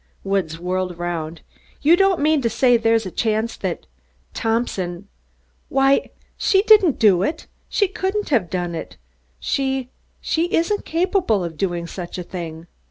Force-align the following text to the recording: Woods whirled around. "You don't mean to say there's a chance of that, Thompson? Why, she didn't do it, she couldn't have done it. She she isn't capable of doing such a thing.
Woods 0.23 0.57
whirled 0.57 0.93
around. 0.93 1.41
"You 1.83 1.95
don't 1.95 2.19
mean 2.21 2.41
to 2.41 2.49
say 2.49 2.75
there's 2.75 3.05
a 3.05 3.11
chance 3.11 3.53
of 3.55 3.61
that, 3.61 3.85
Thompson? 4.33 5.07
Why, 5.69 6.09
she 6.37 6.63
didn't 6.63 6.97
do 6.97 7.21
it, 7.21 7.45
she 7.69 7.87
couldn't 7.87 8.29
have 8.29 8.49
done 8.49 8.73
it. 8.73 8.97
She 9.39 9.91
she 10.19 10.45
isn't 10.55 10.85
capable 10.85 11.43
of 11.43 11.55
doing 11.55 11.85
such 11.85 12.17
a 12.17 12.23
thing. 12.23 12.65